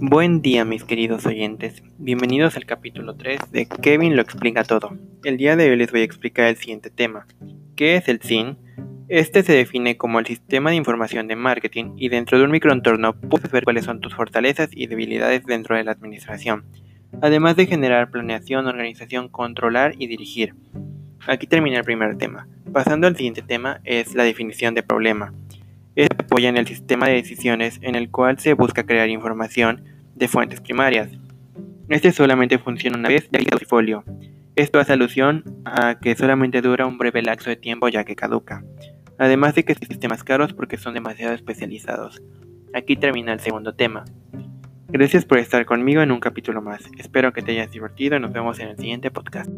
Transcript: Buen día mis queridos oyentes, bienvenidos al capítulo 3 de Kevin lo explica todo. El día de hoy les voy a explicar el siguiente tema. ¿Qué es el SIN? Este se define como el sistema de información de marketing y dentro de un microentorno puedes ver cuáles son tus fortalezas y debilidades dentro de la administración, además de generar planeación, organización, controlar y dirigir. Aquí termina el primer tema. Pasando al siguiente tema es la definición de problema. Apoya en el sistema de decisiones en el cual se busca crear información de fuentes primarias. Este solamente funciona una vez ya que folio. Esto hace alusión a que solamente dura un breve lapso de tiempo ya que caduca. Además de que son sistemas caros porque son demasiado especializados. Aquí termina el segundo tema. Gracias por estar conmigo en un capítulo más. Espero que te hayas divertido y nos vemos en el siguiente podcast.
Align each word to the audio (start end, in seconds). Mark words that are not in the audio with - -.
Buen 0.00 0.42
día 0.42 0.64
mis 0.64 0.84
queridos 0.84 1.26
oyentes, 1.26 1.82
bienvenidos 1.98 2.56
al 2.56 2.66
capítulo 2.66 3.16
3 3.16 3.50
de 3.50 3.66
Kevin 3.66 4.14
lo 4.14 4.22
explica 4.22 4.62
todo. 4.62 4.96
El 5.24 5.38
día 5.38 5.56
de 5.56 5.68
hoy 5.68 5.76
les 5.76 5.90
voy 5.90 6.02
a 6.02 6.04
explicar 6.04 6.46
el 6.46 6.56
siguiente 6.56 6.88
tema. 6.88 7.26
¿Qué 7.74 7.96
es 7.96 8.06
el 8.06 8.20
SIN? 8.22 8.56
Este 9.08 9.42
se 9.42 9.54
define 9.54 9.96
como 9.96 10.20
el 10.20 10.26
sistema 10.26 10.70
de 10.70 10.76
información 10.76 11.26
de 11.26 11.34
marketing 11.34 11.94
y 11.96 12.10
dentro 12.10 12.38
de 12.38 12.44
un 12.44 12.52
microentorno 12.52 13.18
puedes 13.20 13.50
ver 13.50 13.64
cuáles 13.64 13.86
son 13.86 14.00
tus 14.00 14.14
fortalezas 14.14 14.68
y 14.70 14.86
debilidades 14.86 15.44
dentro 15.44 15.76
de 15.76 15.82
la 15.82 15.90
administración, 15.90 16.64
además 17.20 17.56
de 17.56 17.66
generar 17.66 18.12
planeación, 18.12 18.68
organización, 18.68 19.28
controlar 19.28 19.94
y 19.98 20.06
dirigir. 20.06 20.54
Aquí 21.26 21.48
termina 21.48 21.78
el 21.78 21.84
primer 21.84 22.16
tema. 22.16 22.46
Pasando 22.72 23.08
al 23.08 23.16
siguiente 23.16 23.42
tema 23.42 23.80
es 23.82 24.14
la 24.14 24.22
definición 24.22 24.74
de 24.74 24.84
problema. 24.84 25.34
Apoya 26.28 26.50
en 26.50 26.58
el 26.58 26.66
sistema 26.66 27.06
de 27.06 27.14
decisiones 27.14 27.78
en 27.80 27.94
el 27.94 28.10
cual 28.10 28.38
se 28.38 28.52
busca 28.52 28.84
crear 28.84 29.08
información 29.08 29.84
de 30.14 30.28
fuentes 30.28 30.60
primarias. 30.60 31.08
Este 31.88 32.12
solamente 32.12 32.58
funciona 32.58 32.98
una 32.98 33.08
vez 33.08 33.30
ya 33.32 33.38
que 33.38 33.64
folio. 33.64 34.04
Esto 34.54 34.78
hace 34.78 34.92
alusión 34.92 35.42
a 35.64 35.98
que 35.98 36.14
solamente 36.14 36.60
dura 36.60 36.84
un 36.84 36.98
breve 36.98 37.22
lapso 37.22 37.48
de 37.48 37.56
tiempo 37.56 37.88
ya 37.88 38.04
que 38.04 38.14
caduca. 38.14 38.62
Además 39.16 39.54
de 39.54 39.64
que 39.64 39.72
son 39.72 39.88
sistemas 39.88 40.22
caros 40.22 40.52
porque 40.52 40.76
son 40.76 40.92
demasiado 40.92 41.32
especializados. 41.32 42.20
Aquí 42.74 42.96
termina 42.96 43.32
el 43.32 43.40
segundo 43.40 43.74
tema. 43.74 44.04
Gracias 44.88 45.24
por 45.24 45.38
estar 45.38 45.64
conmigo 45.64 46.02
en 46.02 46.12
un 46.12 46.20
capítulo 46.20 46.60
más. 46.60 46.82
Espero 46.98 47.32
que 47.32 47.40
te 47.40 47.52
hayas 47.52 47.70
divertido 47.70 48.18
y 48.18 48.20
nos 48.20 48.34
vemos 48.34 48.58
en 48.58 48.68
el 48.68 48.76
siguiente 48.76 49.10
podcast. 49.10 49.50